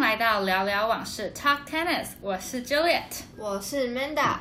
[0.00, 3.02] 来到聊聊往事 Talk Tennis，我是 Juliet。
[3.36, 4.36] 我是 Manda。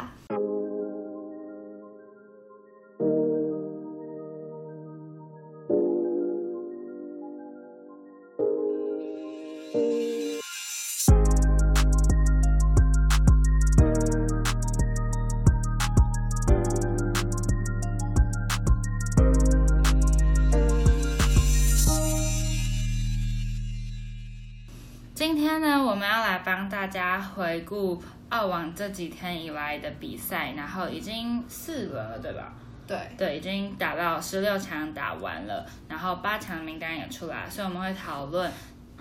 [27.68, 32.54] 顾澳网这几天以来的比赛，然后已经四轮了，对吧？
[32.88, 38.50] 对，对，已经打到十六强打完了，然后八强名单也出来，所以我们会讨论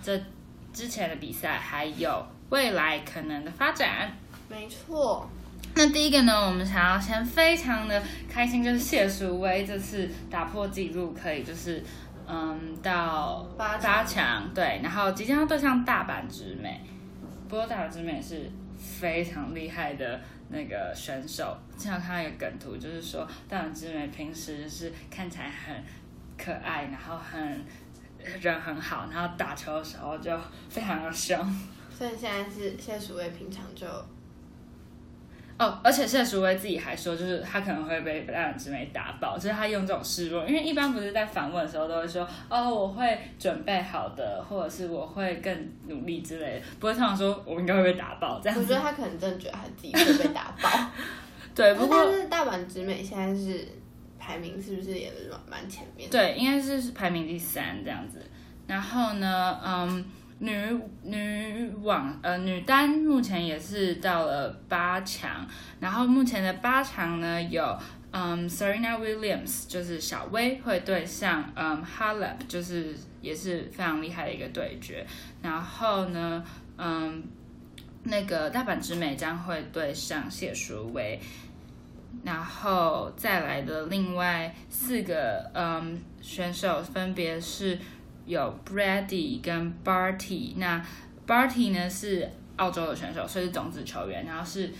[0.02, 0.20] 这
[0.72, 4.12] 之前的比赛，还有未来可能的发展。
[4.48, 5.30] 没错。
[5.74, 11.82] 那第一个呢，我们想要先非常的开心，就是谢淑薇这次打破纪录，可以就是
[12.26, 16.80] 嗯到八强八强，对，然后即将要对上大阪直美，
[17.48, 21.56] 不过大阪直美是非常厉害的那个选手。
[21.76, 25.82] 经常看到一个梗图，就是说大阪直美平时是看起来很
[26.36, 27.64] 可爱，然后很
[28.40, 30.36] 人很好，然后打球的时候就
[30.68, 31.38] 非常的凶。
[31.90, 33.86] 所以现在是谢淑薇，平常就
[35.58, 48.80] 哦，而且谢淑薇自己还说，就是她可能会被大阪直美打爆，就是她用这种示弱，因为一般不是在访问的时候都会说，哦，我会准备好的，或者是我会更努力之类的，不会通常说我应该会被打爆这样我觉得。
[48.80, 50.70] 他可能真的觉得他自己会被打爆。
[51.54, 53.66] 对，不过但是大阪直美现在是
[54.18, 58.22] 排名是不是也是蛮蛮前面？，对，应该是排名第三这样子。
[58.66, 60.04] 然后呢，嗯，
[60.38, 60.52] 女
[61.02, 65.46] 女网呃女单目前也是到了八强，
[65.80, 67.78] 然后目前的八强呢有
[68.10, 75.06] 嗯 Serena Williams 就是小威会对上嗯 Halep 就是也是非常厉害的一个对决，
[75.42, 76.44] 然后呢
[76.76, 77.22] 嗯
[78.04, 81.18] 那个大阪直美将会对上谢淑薇。
[82.24, 87.78] 然后再来的另外四个嗯选手分别是
[88.26, 90.84] 有 Brady 跟 Barty，那
[91.26, 94.70] Barty 呢是澳洲的选手，所以是种子球员，然后是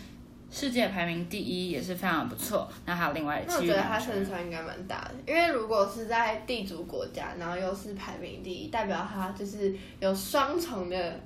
[0.50, 2.68] 世界排名第一，也是非常不错。
[2.84, 11.20] 那还有另外那我觉得他胜算应该蛮大的，因为如果是在地主国家，然后又是排名第一，代表他就是有双重的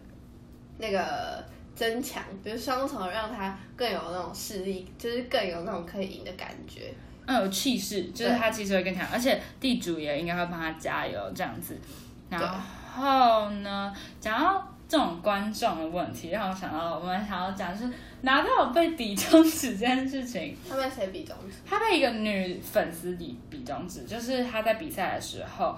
[0.79, 1.45] 那个
[1.75, 6.93] 增强，比如双重让他更有那种势力，就是更有那种可以赢的感觉。
[7.27, 11.79] 嗯，有气势，就是他气势会更强，而且地主也应该会帮他加油这样子。
[12.31, 12.61] 然
[12.97, 17.93] 后呢，讲到这种观众的问题，让我想到我们想要讲就是
[18.23, 20.57] 拿到被比中指这件事情。
[20.69, 21.57] 他被谁比中指？
[21.69, 25.77] 他被一个女粉丝比比中指，就是他在比赛的时候，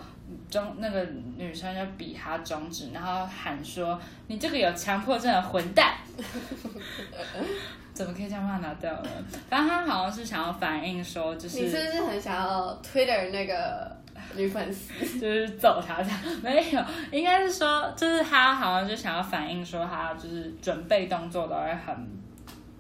[0.51, 5.95] 中那个女生就比他中指，然后喊说：“你这个有强迫症的混蛋！”
[7.95, 9.11] 怎么可以这样骂拿掉呢？
[9.51, 13.92] 反正他好像是想要反映说，就你是不是很想要 Twitter 那个
[14.37, 14.93] 女粉丝？
[15.19, 21.95] 就是揍他这样，没有，应该是说，就是他好像就想要反映说，他就是准备动作都会很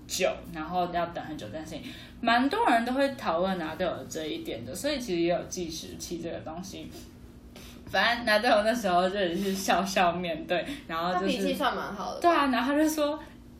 [0.06, 1.82] 久，然后要等很久这件事情，
[2.20, 6.90] 蛮多人都会讨论拿队友的这一点的，所以其实也有计时器这个东西。
[7.86, 12.20] 反正拿队友那时候就也是笑笑面对，然后就是脾气算蛮好的。
[12.20, 13.18] 对啊，然后他就说。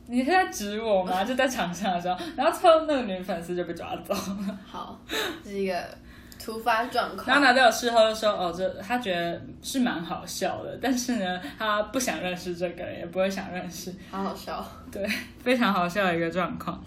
[0.08, 1.22] 你是在指我吗？
[1.25, 4.58] 就在场上的时候，然后最后那个女粉丝就被抓走了。
[4.66, 5.00] 好，
[5.44, 5.75] 这是一个
[6.42, 7.41] 突发状然后况。
[7.42, 14.64] 拿队友事后就说，哦，这他觉得是蛮好笑的，但是呢，他不想认识这个人，也不会想认识，好好笑。
[14.91, 15.06] 对，
[15.42, 16.82] 非常好笑的一个状况。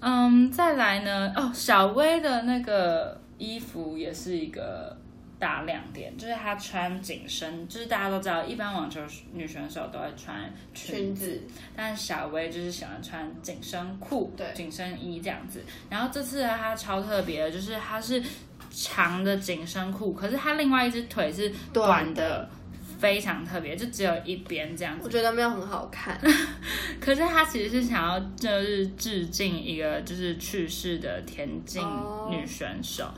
[0.00, 4.96] 嗯，再来呢，哦，小薇的那个衣服也是一个
[5.40, 9.00] 大亮点，就是她穿紧身，就是大家都知道，一般网球
[9.32, 11.42] 女选手都会穿裙裙子，
[11.74, 15.64] 但是小薇就是喜欢穿紧身裤、对紧身衣这样子。
[15.88, 18.22] 然后这次呢，她超特别的，就是她是
[18.70, 22.50] 长的紧身裤，可是她另外一只腿是短短的的，
[22.98, 25.04] 非常特别，就只有一边这样子。
[25.04, 26.20] 我觉得没有很好看。
[27.00, 33.10] 可是她其实是想要就是致敬一个就是去世的田径哦女选手，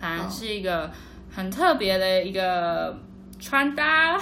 [0.00, 0.90] 反正是一个
[1.38, 2.98] 很特别的一个
[3.38, 4.20] 穿搭。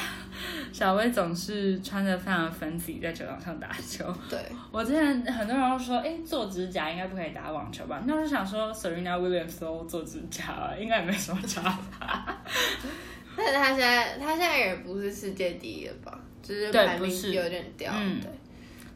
[0.71, 4.05] 小薇总是穿着非常 fancy 在球场上打球。
[4.29, 4.39] 对，
[4.71, 8.03] 我之前很多人都说，哎，做指甲应该不可以打网球吧？
[8.07, 11.63] 那我就想说，Serena Williams 都做指甲了，应该也没什么差
[11.99, 12.37] 吧？
[13.35, 16.21] 但是他现在他现在也不是世界第一了吧？
[16.43, 17.91] 就是排名是有点掉。
[17.97, 18.31] 嗯对，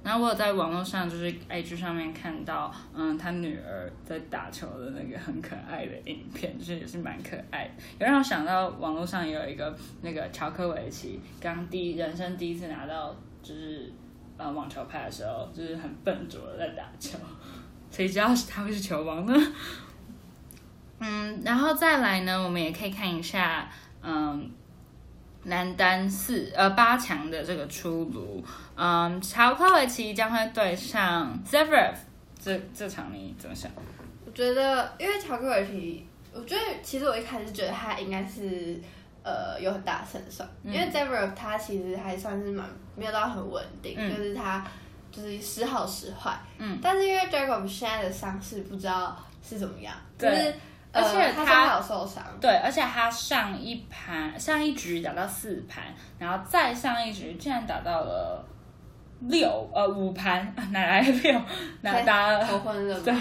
[0.03, 7.71] 然后我有在网络上就是 IG 上面看到，嗯，他女儿在打球的那个很可爱的影片，就是也是蛮可爱的，
[8.01, 13.93] 也让我想到网络上有一个那个乔科维奇刚第一人生第一次拿到就是
[14.39, 17.19] 呃网球拍的时候，就是很笨拙的在打球，
[17.91, 19.35] 谁知道他会是球王呢？
[20.99, 23.71] 嗯，然后再来呢，我们也可以看一下，
[24.03, 24.51] 嗯，
[25.45, 28.45] 男单四呃八强的这个出炉，
[28.77, 31.95] 嗯，乔科维奇将会对上 Zverev，
[32.39, 33.71] 这这场你怎么想？
[34.27, 38.81] 我觉得，因为乔科维奇，我觉得其实我一开始觉得他应该是
[39.23, 44.15] 呃有很大胜算，因为 Zverev 他其实还算是蛮没有到很稳定，嗯。
[44.15, 44.65] 就是他
[45.11, 50.53] 就是时好时坏，嗯，但是因为 Jacob 现在的伤势不知道是怎么样，就是呃
[50.93, 55.85] 而且他他刚好受伤，对，而且他上一盘上一局打到四盘，
[56.19, 58.45] 然后再上一局竟然打到了
[59.21, 61.41] 六呃五盘，哪来的六？
[61.83, 62.97] 哪才打了头昏了？
[62.97, 63.15] 嘛，对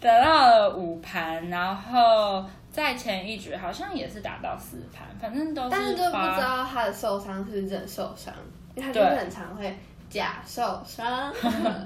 [0.00, 8.34] 打到了五盘，然后在前一局好像也是打到四盘，反正都但是就不知道他的受伤是不是真的受伤，
[8.74, 9.78] 因为他就是很常会
[10.12, 11.32] 假受伤，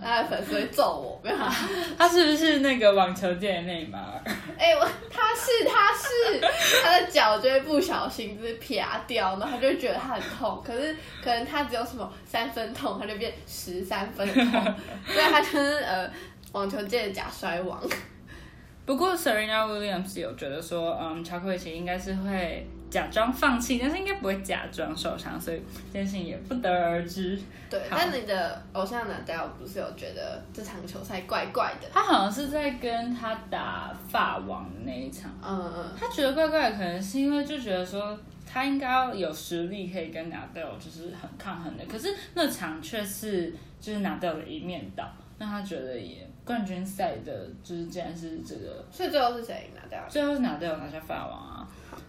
[0.03, 1.55] 他的粉丝会揍我，没有啊？
[1.97, 4.21] 他是不是那个网球界的内马尔？
[4.59, 6.41] 哎、我他是他是
[6.83, 14.75] 他的脚就会不小心就是撇掉，然后他就会觉得他很痛，可是可能他只有什么三分痛，他就变十三分痛，
[15.07, 16.11] 所以他就是呃
[16.51, 17.81] 网球界的假摔王。
[18.85, 25.61] 不过 Serena Williams 有觉得说，嗯，乔克维奇应该是会假装放弃，但是应该不会假装受伤，所以
[25.93, 27.39] 这件事情也不得而知。
[27.69, 31.89] 对，好但你的偶像男戴尔不是有觉得这场球赛怪怪的？
[31.93, 45.05] 他好像是在跟他打法王的那一场，嗯嗯，他觉得怪怪的，可能是因为就觉得说他应该要有实力可以跟纳豆就是很抗衡的，可是那场却是就是纳豆的一面倒，
[45.39, 50.09] 那他觉得也冠军赛的就是竟然是这个所以最后是谁拿戴尔？
[50.09, 51.56] 最后是拿掉拿下法王啊。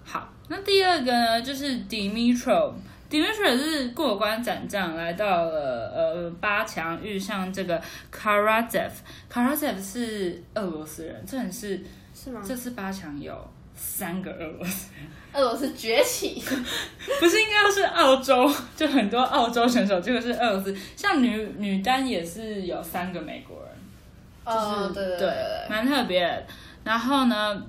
[0.10, 2.72] 好，那第二个呢，就是 Dimitro。
[3.10, 8.90] Dimitro 是过关斩将，来到了呃八强，遇上这个 Karatsev。
[9.30, 11.84] Karatsev 是俄罗斯人，这很是
[12.14, 12.42] 是吗？
[12.46, 13.34] 这次八强有
[13.76, 16.42] 三个俄罗斯人，俄罗斯崛起，
[17.20, 20.76] 不是应该是澳洲，就很多澳洲选手，结果是俄罗斯。
[20.96, 23.76] 像女女单也是有三个美国人，
[24.46, 26.46] 就是、哦，对对对对，蛮特别。
[26.84, 27.62] 然后呢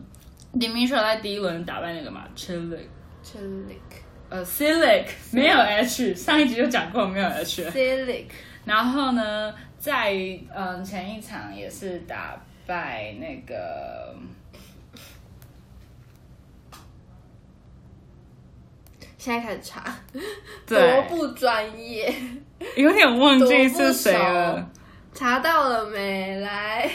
[0.58, 3.76] ，Dimitro 在第一轮打败那个嘛 Chilik，Chilik
[4.28, 7.64] 呃 Silic 没有 H，上一集就讲过没有 H。
[7.70, 8.26] Silic，
[8.64, 10.12] 然后呢，在
[10.54, 14.14] 嗯前一场也是打败那个
[19.16, 19.82] 现在开始查，
[20.66, 20.78] 多，
[21.08, 22.14] 不专业，
[22.76, 24.70] 有点忘记是谁了。
[25.12, 26.38] 查到了没？
[26.40, 26.88] 来，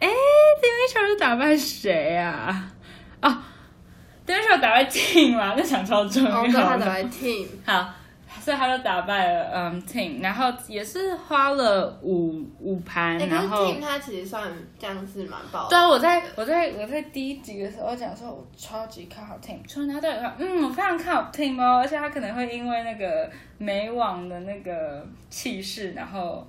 [0.00, 2.71] 哎，Dimitro 是打败谁啊？
[4.32, 6.84] 哦，Dimitro 打败 Team 嘛，那想超重要哦，对，他的。
[6.86, 7.90] 打败 Team，好，
[8.40, 26.46] 所以他就打败了嗯 Team，然后也是花了五五盘，然后 Team 他其实算这样子蛮爆对啊，我在我在我在第一集的时候讲说，我超级看好 Team，除了他队友，嗯，我非常看好 Team 哦，而且他可能会因为那个美网的那个气势，然后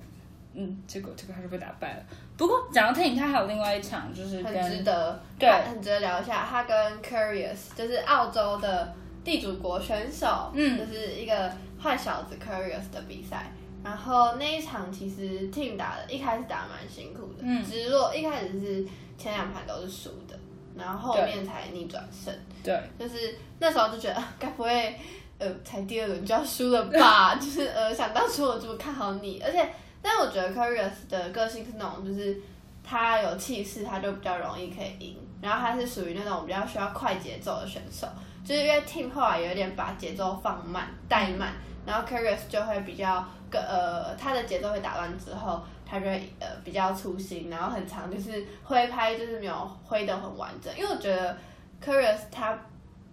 [0.54, 2.02] 嗯，结果这个还是被打败了。
[2.36, 6.46] 不过讲到 Team，他还有另外一场就是很值得，对很值得聊一下。
[6.48, 11.52] 他跟 Curious 就是澳洲的地主国选手，嗯就是一个
[11.82, 13.50] 坏小子 Curious 的比赛。
[13.82, 18.86] 然后那一场其实 Team 打的，一开始打得蛮辛苦的，嗯直落一开始是
[19.18, 20.34] 前两盘都是输的，
[20.74, 22.32] 然后后面才逆转胜。
[22.62, 24.98] 对就是那时候就觉得，啊该不会
[25.38, 27.34] 呃才第二轮就要输了吧？
[27.40, 29.68] 就是呃想当初我这么看好你，而且
[30.04, 32.38] 但我觉得 Curious 的个性是那种就是
[32.84, 38.06] 他有气势，他就比较容易可以赢，然后他是属于那种比较需要快节奏的选手，
[38.44, 41.54] 就是因为 Team 后来有点把节奏放慢怠慢，
[41.86, 45.62] 然后 Curious 就会比较个呃他的节奏会打乱之后。
[45.86, 51.36] 他就会呃比较粗心，然后很长就是挥拍就是没有挥得很完整，因为我觉得
[51.80, 52.58] Curious 他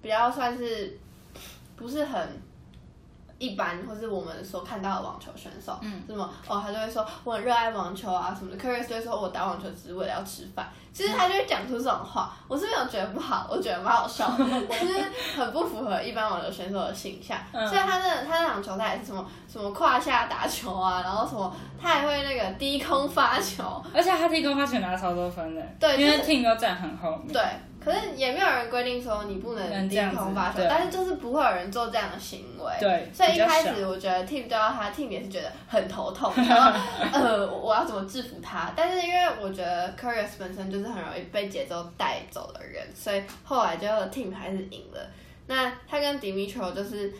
[0.01, 0.97] 比较算是
[1.75, 2.41] 不是很
[3.41, 8.57] 一般，或是我们所看到的网球选手，嗯，什么哦，他就会说我很热爱网球啊什么的。
[8.61, 14.93] Curious 就会说我打网球只是为了要吃饭，其实他就会讲出这种话，我是没有觉得不好，我觉得蛮好笑的，但是
[15.35, 17.39] 很不符合一般网球选手的形象。
[17.51, 25.61] 嗯所以他那他那场球赛也是什么什么胯下打球啊，然后什么他还会那个低空发球，而且他低空发球拿超多分的，
[25.97, 27.33] 因为对就是 Team 都站很后面。
[27.33, 27.41] 对，
[27.83, 32.71] 可是也没有人规定说你不能低空发球，但是就是不会有人做这样的行为。
[32.79, 36.79] 对所以一开始我觉得 Team 对到他，Team 也是觉得很头痛， 然后
[37.11, 38.71] 呃我要怎么制服他？
[38.75, 44.99] 但是因为我觉得 Curious 本身就是很容易被节奏带走的人，所以后来就 Team 还是赢了。
[45.47, 47.11] 那他跟 Dimitro 就是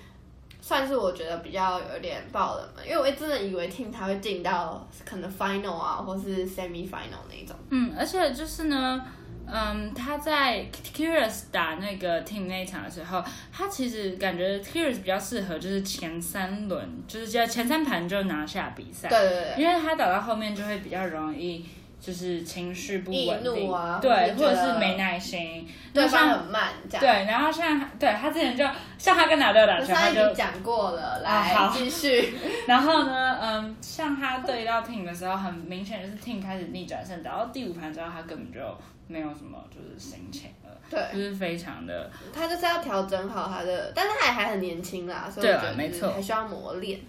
[0.61, 7.55] 算是我觉得比较有点爆冷门，因为我真的以为 Team 他会进到可能 Final 啊，或是 Semi Final 那一种。
[7.71, 9.03] 嗯，而且就是呢，
[9.47, 19.63] 嗯，他在 Curious 打那个 Team 那一场的时候，他其实感觉 Curious 比较适合就是前三轮，就是叫前三盘就拿下比赛，对对对。
[19.63, 21.65] 因为他打到后面就会比较容易。
[22.01, 26.99] 就是情绪不稳定，啊对，或者是没耐心，对方很慢，这样。
[26.99, 28.65] 对，然后像对他之前就
[28.97, 32.33] 像他跟拿掉打球，他就一集讲过了，来、继续。
[32.65, 38.59] 然后呢，嗯，像他对到 Team 的时候，很明显就是 Team 开始逆转胜，然后第五盘之后，他根本就
[39.07, 46.99] 没有什么就是心情了，对，就是非常的他就是要调整好他的，但是他也还很年轻啦，所以我对啊觉得就没错还需要磨练。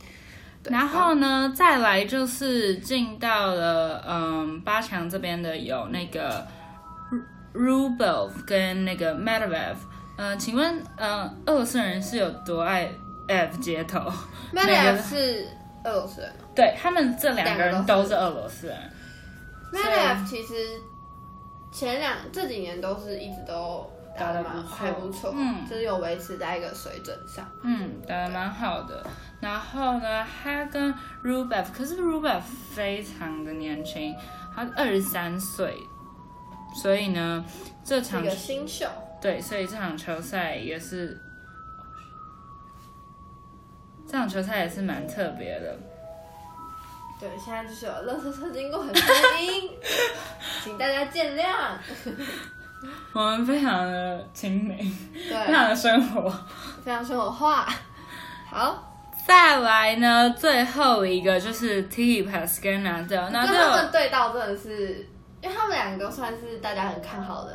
[0.63, 6.47] 对然后呢，再来就是进到了嗯八强这边的有那个
[7.53, 9.75] Rublev 跟那个 Medvedev，
[10.17, 12.89] 嗯，请问嗯俄罗斯人是有多爱
[13.29, 13.99] F 街头
[14.53, 15.47] ？m e d 哪 v 个是
[15.85, 18.77] 俄罗斯人对他们这两个人都是俄罗斯人
[19.73, 20.55] ，m e d v 其实
[21.73, 27.47] 前两这几年都是一直都打得得蛮还不错，嗯就是有维持在一个水准上。
[27.63, 29.05] 嗯，打得蛮好的。
[29.43, 30.95] 然后呢，他跟
[31.25, 34.15] Rublev，可是 Rublev 非常的年轻，
[34.55, 35.77] 他二十三岁，
[36.81, 37.45] 所以呢，
[37.85, 38.87] 这场新秀，
[39.21, 41.21] 对，所以这场球赛也是，
[44.07, 45.77] 这场球赛也是蛮特别的。
[47.19, 49.71] 对，现在就是有乐色车经过很声音，
[50.63, 51.77] 请大家见谅。
[53.13, 54.79] 我们非常的亲民，
[55.13, 56.31] 非对，常的生活。
[56.85, 57.69] 非常生活化。
[58.51, 58.92] 好，
[59.27, 65.07] 再来呢，最后一个就是 T Pass 跟 Nadal，跟他们对到真的是，
[65.41, 67.53] 因为他们两个都算是大家很看好的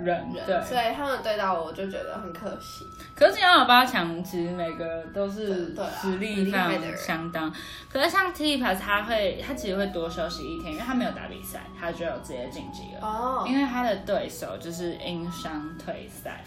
[0.00, 2.84] 人人，对，所以他们对到我就觉得很可惜。
[3.14, 7.52] 可是进到八强，其实每个都是实力非常相当。
[7.88, 13.06] 可是像 T Pass，他会他其实会多休息一天，因为他没有打比赛，他就有直接晋级了。
[13.06, 16.44] 哦，因为他的对手就是因伤退赛，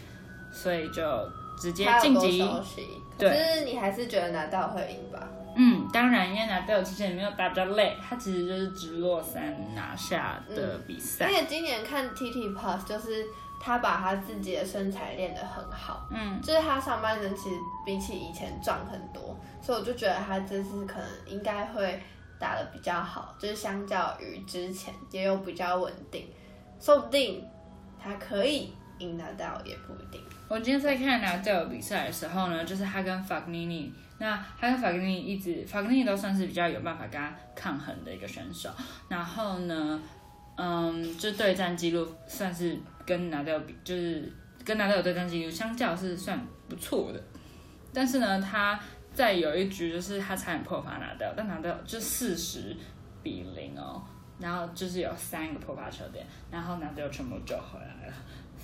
[0.51, 1.03] 所以就
[1.57, 2.39] 直接晋级。
[2.39, 2.85] 休息，
[3.17, 5.27] 可对是你还是觉得拿到会赢吧？
[5.59, 11.39] 嗯，当然，因为拿豆其实也没有打比较累，他其实就是直落三拿下的比赛而赛。
[11.39, 13.25] 且今年看 T T Plus，就是
[13.59, 21.99] 他把他自己的身材练得很好，嗯，就是他上半身其实比起以前壮很多，所以我就觉得他这次可能应该会
[22.39, 26.27] 打得比较好，就是相较于之前也有比较稳定，
[26.79, 27.43] 说不定
[27.99, 30.21] 他可以赢拿到，也不一定。
[30.49, 38.69] 我今天在看拿豆比赛的时候呢，就是他跟法格尼尼，那他跟法格尼尼一直，法格尼尼都算是比较有办法跟他抗衡的一个选手。
[39.09, 40.01] 然后呢，
[40.55, 44.31] 嗯，就对战记录算是跟拿豆比，就是
[44.63, 46.39] 跟拿豆有对战记录相较是算
[46.69, 47.21] 不错的。
[47.93, 48.79] 但是呢，他
[49.13, 52.73] 在有一局就是他差点破发拿掉，但拿到就四十
[53.21, 54.01] 比零哦，
[54.39, 58.13] 然后就是有三个破发球点，然后拿掉全部救回来了，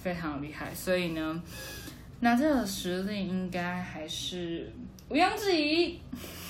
[0.03, 0.73] 非常厉害。
[0.75, 1.41] 所以呢，
[2.19, 4.71] 那这的实力应该还是
[5.07, 5.99] 毋庸置疑。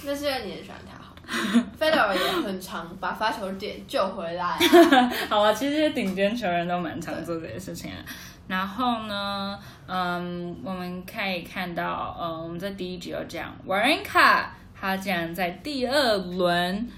[0.05, 1.13] 那是因为你很喜欢他好。
[1.77, 4.59] 费德尔也很常把发球点救回来、啊，
[5.29, 7.97] 好啊，其实顶尖球员都蛮常做这些事情的。
[8.45, 9.57] 然后呢，
[9.87, 16.89] 嗯，我们可以看到，嗯，我们在第一集有讲，瓦伦卡他竟然在第二轮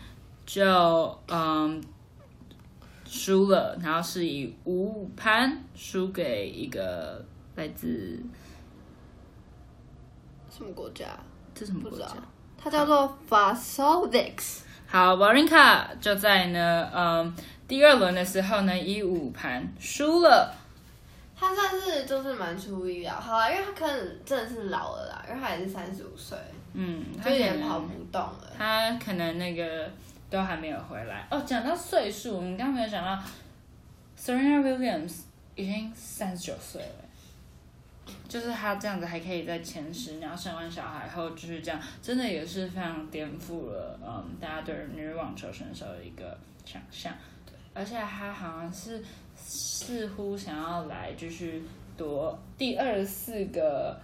[0.43, 1.81] 就嗯
[3.15, 7.23] 输了，然后是以五盘输给一个
[7.55, 8.21] 来自
[10.51, 11.05] 什么国家？
[11.53, 12.07] 这什么国家？。
[12.57, 14.59] 它叫做 Vasovics。
[14.85, 17.33] 好，瓦伦卡就在呢，嗯，
[17.67, 20.53] 第二轮的时候呢，以五盘输了。
[21.37, 26.37] 他算是就是蛮出意料，好啦，因为他可能真的是老了啦，因为他也是三十五岁，
[26.73, 28.51] 嗯，他就可能也跑不动了。
[28.57, 29.89] 他可能那个
[30.29, 31.41] 都还没有回来哦。
[31.41, 33.23] 讲到岁数，你刚刚没有讲到
[34.17, 35.21] ，Serena Williams
[35.55, 47.13] 已经三十九岁了，就是她这样子还可以在前十，然后生完小孩后继续这样，真的也是非常颠覆了嗯大家对女网球选手的一个想象。
[47.45, 49.03] 对，而且她好像是
[49.35, 51.63] 似乎想要来继续
[51.95, 53.99] 夺第二十四个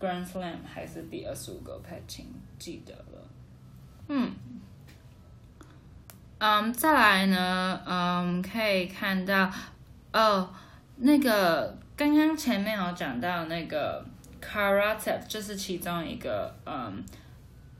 [0.00, 2.26] Grand Slam 还是第二十五个，不太清
[2.58, 3.28] 记得了。
[4.08, 4.32] 嗯，
[6.38, 9.50] 嗯，再来呢，嗯，可以看到
[10.12, 10.48] 哦，
[10.98, 14.04] 那个刚刚前面有讲到那个
[14.40, 17.04] Karatev，就是其中一个嗯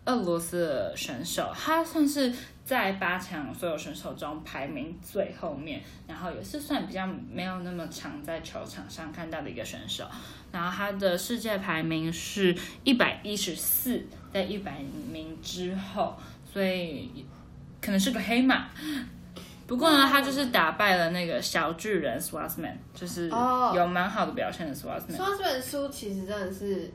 [0.07, 2.35] 俄罗斯的选手，他算是
[2.65, 10.05] 在八强所有选手中排名最后面，然后也是算比较没有那么常在球场上看到的一个选手。
[10.51, 14.81] 然后他的世界排名是一百一十四，在一百
[15.13, 16.17] 名之后，
[16.53, 17.25] 所以
[17.81, 18.67] 可能是个黑马。
[19.67, 26.91] 不过呢，他就是打败了那个小巨人 Swassman，就是哦有蛮好的表现的这本书其实真的是，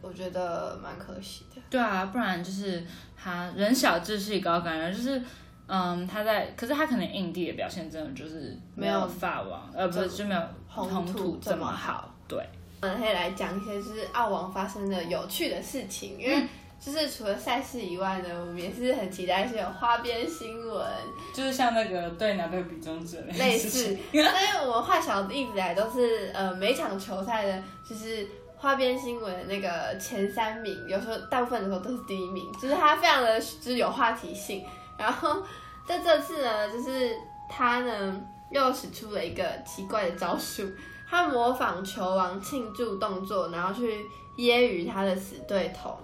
[0.00, 1.60] 我觉得蛮可惜的。
[1.68, 2.82] 对啊，不然就是
[3.16, 5.22] 他人小志气高，感觉就是。
[5.68, 12.14] 嗯，他在，可是他可能印地的表现真的就是没有法王，呃，不是就没有红红土土这么好好。
[12.28, 12.44] 对，
[12.82, 16.46] 我们可以来讲一些就是澳王发生的有趣的事情，因为
[16.84, 20.84] 就是除了赛事以外呢，我们也是很期待是有花边新闻
[21.32, 24.28] 就是像那个对拿对比中指那类似，因为
[24.66, 34.64] 我们坏小子一直以来都是呃每场球赛的，就是花边新闻那个前三名，有时候大部分的时候都是第一名，就是它非常的就是有话题性。
[34.98, 35.40] 然后
[35.86, 37.16] 在这次呢，就是
[37.48, 38.20] 他呢
[38.50, 40.68] 又使出了一个奇怪的招数，
[41.08, 44.04] 他模仿球王庆祝动作，然后去
[44.36, 45.96] 揶揄他的死对头。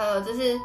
[0.00, 0.58] 呃，就是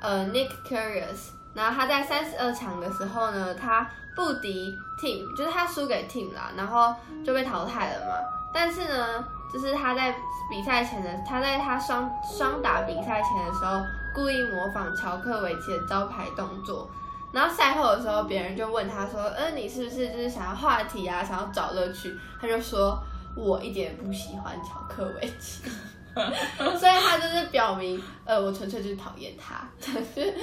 [0.00, 8.14] 呃 Nick Curious，然后他在三十二强的时候呢，他不敌 Team，就是他输给 Team 啦，然后就被淘汰了嘛。
[8.54, 10.14] 但是呢，就是他在
[10.48, 13.82] 比赛前的，他在他双双打比赛前的时候，
[14.14, 16.88] 故意模仿乔克维奇的招牌动作。
[17.32, 22.96] 然后赛后的时候，别人就问他说：“嗯、你是不是就是想要话题啊，想要找乐趣？”他就说
[23.34, 25.64] ：“我一点不喜欢乔克维奇。”
[26.78, 30.34] 所以他就是表明，呃，我纯粹就是讨厌他，就是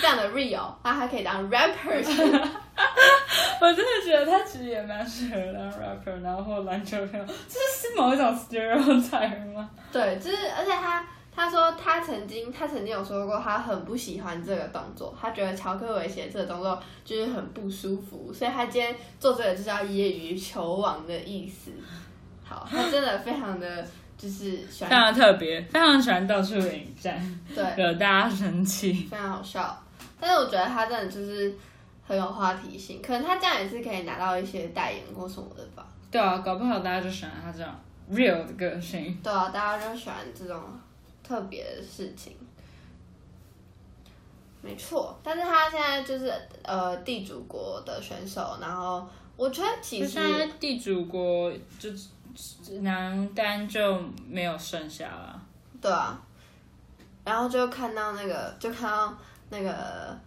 [0.00, 2.02] 这样的 real，他还可以当 rapper，
[3.60, 9.70] 我真的觉得他其实也蛮适合当 rapper，然后或篮球选手，这是某一种 stereotype 吗？
[9.90, 21.70] 对，就是而且他他说他曾经他曾经有说过，他很不喜欢这个动作，他觉得乔克维奇的这个动作就是很不舒服，所以他今天做这个就是要揶揄球王的意思。
[22.44, 23.86] 好，他真的非常的
[24.22, 28.92] 就是喜非欢，常特别，非常喜欢到处引战，对， 惹大家生气。
[29.10, 29.76] 非常好笑。
[30.20, 31.52] 但是我觉得他真的就是
[32.06, 35.84] 很有话题性，可能他这样也是可以拿到一些代言或什么的吧。
[36.08, 37.80] 对啊，搞不好大家就喜欢他这样
[38.12, 39.18] real 的个性。
[39.24, 40.62] 对啊，大家就喜欢这种
[41.24, 42.36] 特别的事情。
[44.60, 46.32] 没错，但是他现在就是
[46.62, 49.04] 呃地主国的选手，然后
[49.36, 50.20] 我觉得其实
[50.60, 51.90] 地主国就
[52.80, 55.42] 男单就没有剩下了。
[55.80, 56.20] 对啊，
[57.24, 59.12] 然后就看到那个，就看到
[59.50, 60.18] 那个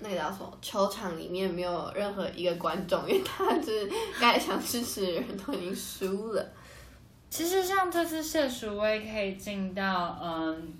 [0.00, 6.44] 那个叫什么球场里面没有任何一个观众，因为他就是该想支持的人都已经输了。
[7.28, 10.74] 其实像这次谢淑薇可以进到嗯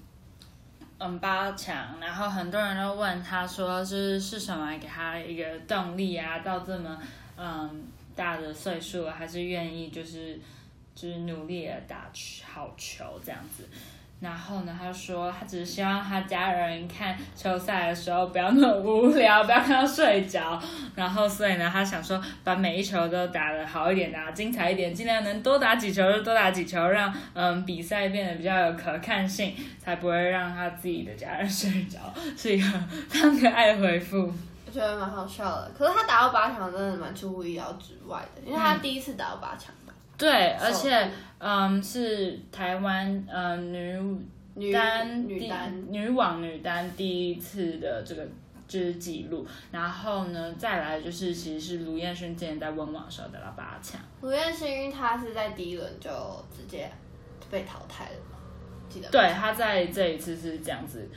[0.98, 6.98] 嗯八强，然后很多人都问他说是是什么给他一个动力啊，到这么
[7.36, 10.38] 嗯大的岁数了，还是愿意就是
[10.94, 12.10] 就是努力的打
[12.44, 13.68] 好球这样子。
[14.20, 20.62] 然后呢，他说他只是希望他家人看球赛的时候不要那么无聊，不要看到睡着。
[20.94, 32.12] 然后所以呢，他想说把每一球都打得好一点，打得精彩一点，尽量能多打几球就多打几球，让嗯比赛变得比较有可看性，才不会让他自己的家人 睡着。
[32.36, 32.66] 是一个
[33.08, 34.30] 非常可爱的回复。
[34.70, 48.28] 我觉得蛮好笑的，可是他打到八强真的蛮出乎意料之外的，因为他第一次打到八强吧，对，而且嗯是台湾嗯女女单女单女网女单第一次的这个
[48.68, 56.08] 就是记录，然后呢再来就是其实是卢彦勋之前在温网的时候打到八强，卢彦勋他是在第一轮就
[56.56, 56.88] 直接
[57.50, 58.38] 被淘汰了嘛，
[58.88, 59.10] 记得吗？
[59.10, 61.08] 对，他在这一次是这样子。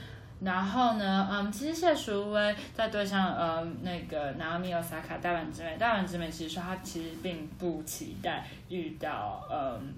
[0.44, 9.94] 然后呢，嗯，其实谢淑薇在对上呃那个 Naomi Osaka 大阪直美，大阪直美其实说她其实并不期待遇到嗯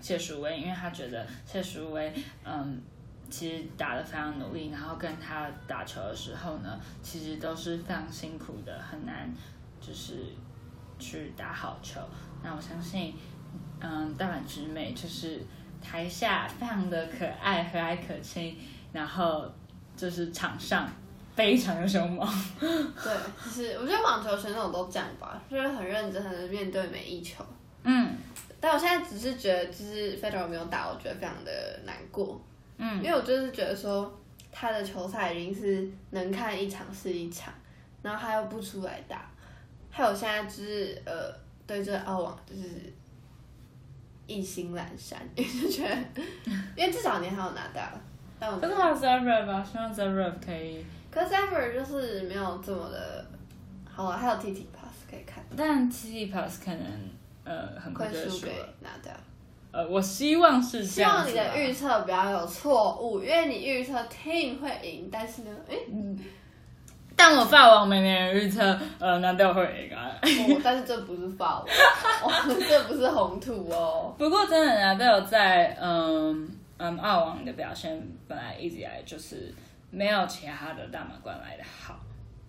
[0.00, 2.12] 谢淑薇，因为她觉得谢淑薇
[2.44, 2.80] 嗯
[3.30, 9.30] 其实打得非常努力，然后跟她打球的时候呢，其实都是非常辛苦的，很难
[9.80, 10.24] 就是
[10.98, 12.00] 去打好球。
[12.42, 13.14] 那我相信，
[13.80, 15.40] 嗯，大阪直美就是
[15.82, 18.56] 台下非常的可爱、和蔼可亲，
[18.98, 19.48] 然后
[19.96, 20.90] 就是场上
[21.36, 22.28] 非常的凶猛。
[22.60, 27.44] 对，就是我觉得网球选手都这样吧，就是很认真、很认真面对每一球。
[27.84, 28.16] 嗯。
[28.60, 32.40] 但我现在只是觉得，就是 Federer 没有打，我觉得非常的难过，
[32.76, 32.96] 嗯。
[32.96, 34.12] 因为我就是觉得说
[34.50, 37.54] 他的球赛已经是能看一场是一场，
[38.02, 39.30] 然后他又不出来打，
[39.90, 41.32] 还有现在就是呃
[41.68, 42.68] 对这澳网就是
[44.26, 46.22] 一心阑珊， 因为就觉得，
[46.76, 47.80] 因为至少你还有拿到，
[48.40, 53.24] 但我可是还有 Zverev 吧，希望 Zverev 可以，可是 Ever 就是没有这么的，
[53.92, 56.86] 好了，还有 TT Pass 可以看，但 T T Plus 可能
[57.44, 58.68] 呃很快会输给就会输了。
[58.80, 59.12] 拿掉。
[59.70, 65.74] 呃，我希望是这希望你的预测不要有错误，因为你预测 Team 会赢，但是呢，哎、
[67.14, 68.62] 但我法王每年预测
[68.98, 70.08] 呃拿掉会赢啊。
[70.22, 71.66] 哦但是这不是法王，
[72.24, 74.14] 哦，这不是红土哦。
[74.16, 76.48] 不过真的拿掉在嗯
[76.78, 79.54] 嗯澳网的表现本来一直以来就是
[79.90, 81.98] 没有其他的大满贯来的好，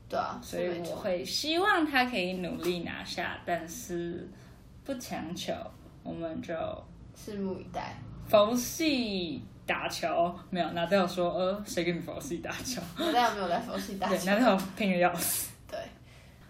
[0.07, 0.95] 对啊，所以我。
[0.95, 4.27] 会希望他可以努力拿下，但是
[4.83, 5.53] 不强求，
[6.03, 6.53] 我们就
[7.15, 7.95] 拭目以待。
[8.27, 10.33] 佛系打球。
[10.49, 12.81] 没有拿掉说呃谁跟你佛系打球？
[12.97, 14.25] 我但有没有在佛系打对，球？
[14.25, 15.51] 拿掉拼的要死。
[15.67, 15.79] 对，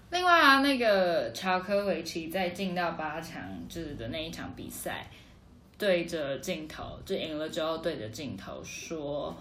[0.09, 5.07] 另外啊，那个乔科维奇在进到八强就是的那一场比赛，
[5.79, 9.33] 对着镜头就赢了之后，对着镜头说，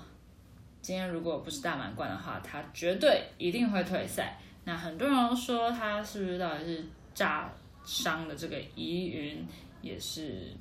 [0.80, 4.38] 今天如果不是大满贯的话，他绝对一定会退赛。
[4.64, 7.50] 那很多人都说他是不是到底是炸
[7.84, 9.46] 伤的这个疑云，
[9.82, 10.54] 也是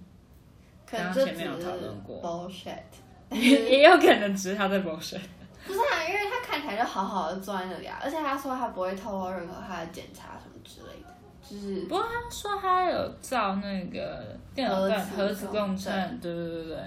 [0.86, 2.82] 刚前面有讨论过 bullshit。
[3.30, 5.20] 也有可能只是他在 bullshit。
[5.66, 11.14] 不是啊，因为他看起来就好好的坐在那里啊，而且他说他不会透露任何他的检查什么之类的，
[11.50, 16.78] 就是不过他说他有照那个电脑断核磁共共振，对对对对。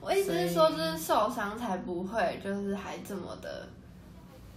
[0.00, 3.66] 我意思是说，就是受伤才不会，就是还这么的，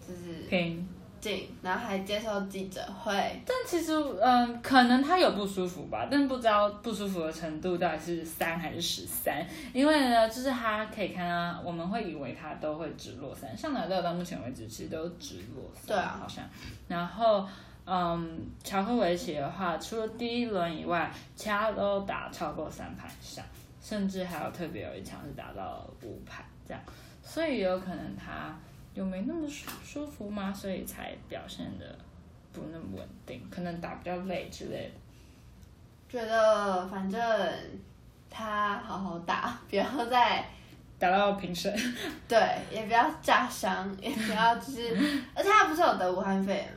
[0.06, 0.88] 就是拼。
[1.20, 3.12] 近，然后还接受记者会，
[3.44, 9.44] 但其实，嗯，可能他有不舒服吧，但不知道不舒服的程度到底是三还是十三。
[9.74, 16.44] 因为呢，就是他可以看到，我们会以为他都会直落三，上来到到目前为止其实都直落三，对啊好像。
[16.88, 17.48] 然后，
[17.88, 23.46] 嗯，乔科维奇的话，除了第一轮以外，其他都打超过三盘以上，
[23.82, 26.84] 甚至还有特别有一场是打到五盘这样，
[27.24, 28.54] 所以有可能他。
[28.94, 30.52] 有没那么舒舒服吗？
[30.52, 31.96] 所以才表现的
[32.52, 34.92] 不那么稳定，可能打比较累之类的。
[36.10, 37.22] 觉得反正
[38.28, 40.44] 他好好打，不要再
[40.98, 41.72] 打到平审，
[42.28, 42.40] 对，
[42.72, 44.96] 也不要炸伤，也不要就是，
[45.36, 46.66] 而且他不是有得武汉肺炎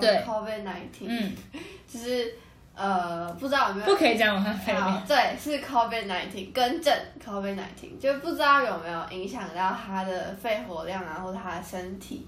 [0.00, 1.32] 对，COVID nineteen，嗯，
[1.88, 2.34] 就是
[2.74, 4.72] 呃，不知道有没有不可以讲武汉肺
[5.06, 12.26] 对，是 COVID nineteen，更正 COVID nineteen，就不知道有没有影响到他的肺活量啊，或者他的身体，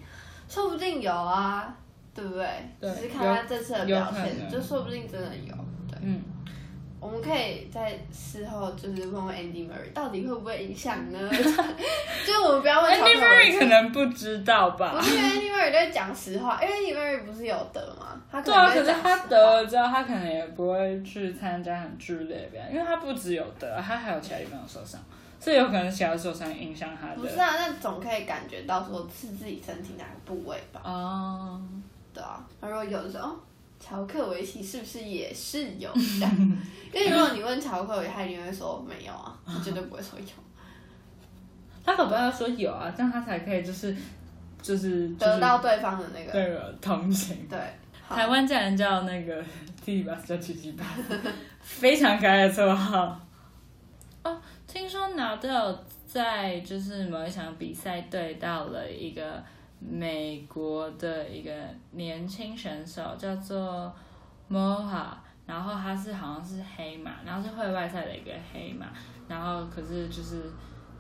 [0.49, 1.73] 说不定有啊，
[2.15, 2.47] 对不对？
[2.81, 5.55] 对只是看他这次的表现，就说不定真的有。
[5.89, 6.23] 对，嗯，
[7.01, 11.19] 我们可以在事后就是问问 Andy Murray 到底会不会影响呢？
[12.27, 15.03] 就我们不要问 Andy Murray 可能不知道吧不？
[15.03, 18.21] 是 Andy Murray 在讲实话，因为 Andy Murray 不是有得吗？
[18.31, 25.01] 他对啊，可是讲他得了之后，他可能也不会去参加很剧烈的表演，因为他不只有得，他还有其他地方有受伤，
[25.41, 27.15] 所以有可能其他受伤影响他的。
[27.17, 30.83] 不是啊，那总可以感觉到说是自己身体哪个部位吧？
[30.85, 31.61] 哦，
[32.13, 33.37] 对啊，他说有的时候，哦
[33.81, 36.31] 乔克维奇是不是也是有这样？
[36.93, 40.27] 因为如果你问乔克维奇，他一定会说没有啊，他绝对不会说有。
[41.83, 43.97] 他可不要说有啊，这样他才可以就是
[44.61, 47.49] 就是就是得到对方的那个，那个同情。
[47.49, 47.59] 对，
[48.09, 49.43] 台湾竟然叫那个
[49.85, 50.85] T 巴叫七七八，
[51.63, 53.19] 非常可爱的绰号。
[54.23, 59.43] 哦，听说拿到在就是某一场比赛对到了一个
[59.81, 61.53] 美国的一个
[61.93, 63.93] 年轻选手，叫做
[64.51, 65.15] Moha，
[65.47, 68.93] 然后他是好像是黑马，然后是会外赛的一个黑马，
[69.27, 70.51] 然后可是就是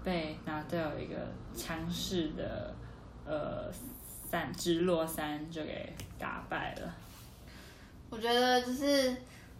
[0.02, 1.16] 被拿掉一个
[1.54, 2.74] 强势的
[3.26, 6.94] 呃三直落三就给打败了。
[8.08, 9.14] 我觉得就是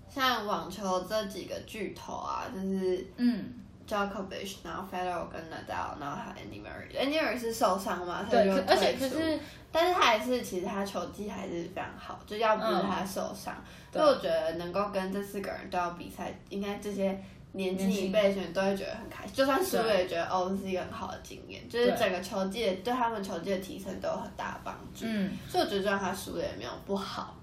[0.09, 3.53] 像网球这几个巨头啊，就是嗯，
[3.91, 6.97] Djokovic，然后 Federer 跟 Nadal，然后还有 Andy Murray。
[6.97, 9.41] Andy Murray 是受伤嘛，他对，就而且可是
[9.73, 13.55] 但是他还是其实他球技还是非常好，就要不是他受伤，
[13.93, 17.21] 所以我觉得能够跟这四个人都要比赛，应该这些
[17.53, 25.05] 年轻一辈的选手都会觉得很开心，就算输了也觉得哦，这是一个很好的经验，就是整个球技的对他们球技的提升都有很大的帮助。
[25.07, 27.37] 嗯，所以我觉得就算他输了也没有不好。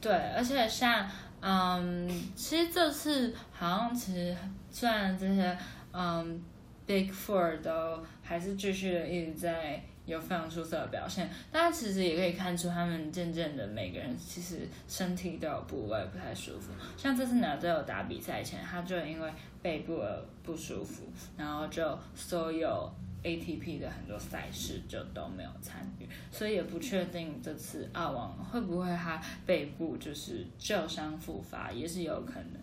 [0.00, 1.08] 对，而且像
[1.40, 4.36] 嗯，其实这次好像其实
[4.70, 5.56] 虽然这些
[5.92, 6.42] 嗯
[6.86, 16.72] Big Four 都还是继续的一直在有非常出色的表现，但其实也可以看出他们渐渐的每个人其实身体都有部位不太舒服。
[16.96, 21.04] 像这次拿队友打比赛前，他就因为背部的不舒服，
[21.36, 32.60] 然后就所有 ATP 的很多赛事就都没有参与，所以也不确定这次澳网会不会他背部就是旧伤复发，也是有可能。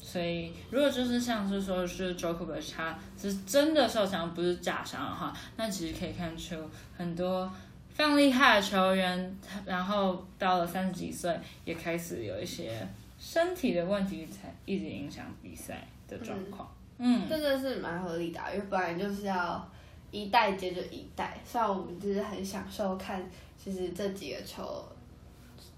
[0.00, 6.56] 所以如果就是像是说是 Djokovic 他是真的受伤，不是假伤的话，那其实可以看出
[6.96, 7.50] 很多
[7.94, 12.86] 非常厉害的球员，然后到了三十几岁也开始有一些
[13.18, 16.68] 身体的问题，才一直影响比赛的状况。
[16.98, 19.70] 嗯，这个是蛮合理的啊，因为本来就是要
[20.10, 23.22] 一代接着一代，虽然我们就是很享受看，
[23.62, 24.84] 其实这几个球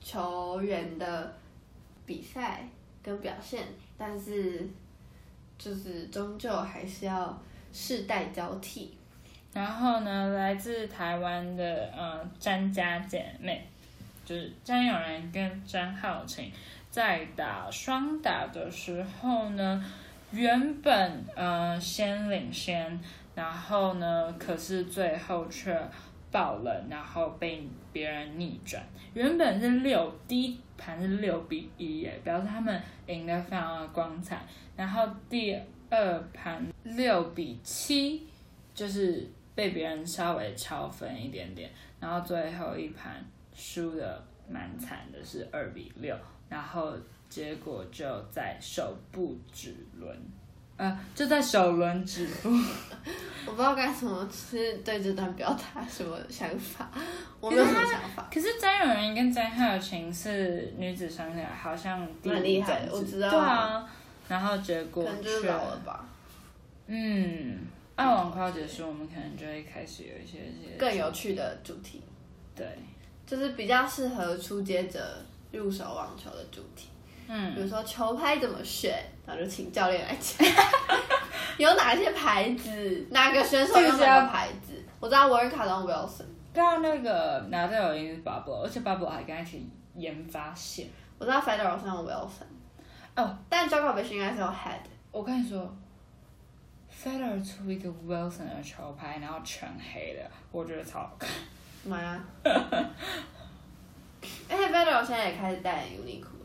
[0.00, 1.34] 球员的
[2.06, 2.66] 比赛
[3.02, 3.62] 跟表现，
[4.02, 4.68] 但是
[5.56, 7.40] 就是终究还是要
[7.72, 8.92] 世代交替。
[9.52, 13.64] 然后呢，来自台湾的呃詹家姐妹，
[14.24, 16.50] 就是詹永然跟詹浩晴，
[16.90, 19.84] 在打双打的时候呢。
[20.32, 22.98] 原本呃先领先，
[23.34, 25.78] 然后呢，可是最后却
[26.30, 28.82] 爆冷，然后被别人逆转。
[29.12, 34.42] 原本是六第一盘是六比一耶，表示他们赢得非常的光彩。
[34.76, 35.56] 然后第
[35.90, 38.26] 二盘六比七，
[38.74, 41.70] 就是被别人稍微超分一点点。
[42.00, 46.16] 然后最后一盘输的蛮惨的，是二比六。
[46.48, 46.96] 然后。
[47.32, 50.14] 结果就在手部指轮，
[50.76, 52.50] 呃，就在首轮止步。
[53.44, 56.88] 我不知道该怎么去对这段表达什么想法，
[57.40, 58.28] 我没有什么想法。
[58.32, 63.28] 可是张永仁跟詹鹤晴是女子双打，好像蛮厉害，我知道。
[63.30, 63.88] 对啊，
[64.28, 66.06] 然后结果就好了吧？
[66.86, 67.58] 嗯，
[67.96, 72.00] 爱网快要结束，我们可能就会开始有一些一些更有趣的主题。
[72.54, 72.66] 对，
[73.26, 75.18] 就是比较适合初阶者
[75.50, 76.88] 入手网球的主题。
[77.28, 78.94] 嗯，比如说球拍怎么选，
[79.26, 80.46] 然后就请教练来讲。
[81.58, 83.06] 有哪些牌子？
[83.10, 84.82] 哪个选手用哪个牌子？
[85.00, 86.24] 我知道沃尔卡跟 Wilson。
[86.54, 90.88] 刚刚那个拿队友赢是 Bubble，而且 Bubble 还跟他一起研发线。
[91.18, 92.46] 我知道 Federer 是用 Wilson。
[93.16, 94.80] 哦，但 Djokovic 应该是用 Head。
[95.10, 95.74] 我跟你说
[96.90, 101.28] ，Federer 出一个 Wilson 的球拍，然后全黑的，我觉得超好看。
[101.84, 102.20] 妈呀！
[102.44, 102.90] 而
[104.48, 106.41] 且 Federer 现在也开始戴 Uniqlo。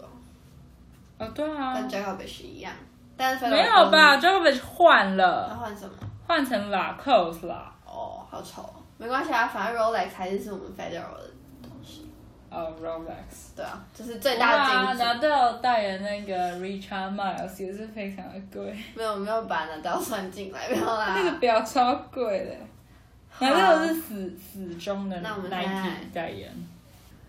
[1.20, 2.72] 哦，对啊，跟 Djokovic 一样，
[3.18, 5.96] 但是没有吧？Djokovic 换了，他换什么？
[6.28, 7.74] 换成 Lacoste 啦。
[7.86, 11.32] 哦，好丑，没关系啊，反正 Rolex 还是是我们 Federal 的
[11.64, 12.12] 东西。
[12.52, 13.56] 哦，Rolex。
[13.56, 15.04] 对啊，就是最大的金子。
[15.04, 18.78] 拿到代言那个 Richard Miles 也是非常的贵。
[18.94, 21.16] 没有没有把拿到算进来，没有啦。
[21.16, 26.52] 那个表超贵的，拿到是死死忠的 Nike 代言。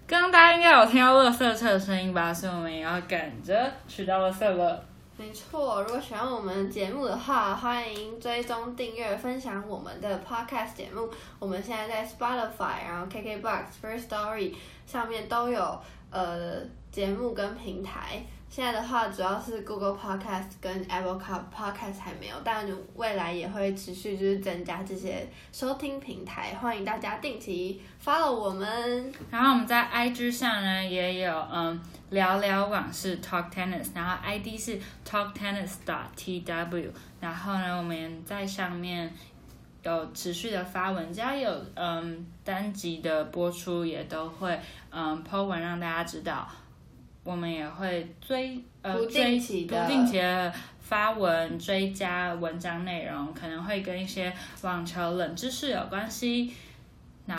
[0.09, 2.33] 刚刚大家应该有听到乐色车的声音吧？
[2.33, 4.83] 所以我们也要赶着去到乐色了。
[5.19, 11.11] 没错，如果喜欢我们节目的话，欢迎追踪、订阅、分享我们的 Podcast 节目。
[11.39, 14.55] 我们现在在 Spotify、然后 KKBox、First Story
[14.87, 15.79] 上面都有
[16.11, 18.23] 呃节目跟平台。
[18.51, 21.21] 现在的话，主要是 Google Podcast 跟 Apple
[21.55, 29.13] Podcast 还没有，但未来也会持续就是增加这些收听平台，欢迎大家定期 follow 我们。
[29.31, 31.81] 然后我们在 IG 上呢也有嗯
[32.11, 39.15] 聊聊往事 Talk Tennis，然后 ID 是 Talk Tennis dot tw，然后呢我们在上面
[39.85, 44.59] 有持续的发文，只要有嗯单集的播出也都会
[44.91, 46.49] 嗯 po 文让大家知道。
[47.25, 56.55] 我们也会追呃追不定期的发文追加文章内容，可能会跟一些网球冷知识有关系。
[57.27, 57.37] 对，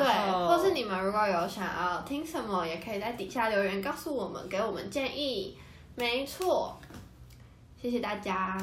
[0.48, 5.58] 或是你们如果有想要听什么，也可以在底下留言告诉我们，给我们建议。
[5.96, 6.80] 没错，
[7.82, 8.56] 谢谢大家，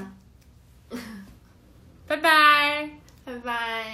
[2.07, 2.89] 拜拜，
[3.25, 3.85] 拜拜。